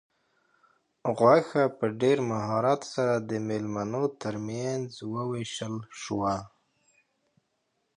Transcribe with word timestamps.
غوښه 1.17 1.63
په 1.77 1.85
ډېر 2.01 2.17
مهارت 2.31 2.81
سره 2.93 3.13
د 3.29 3.31
مېلمنو 3.47 4.03
تر 4.21 4.35
منځ 4.47 4.87
وویشل 5.13 5.75
شوه. 6.01 6.35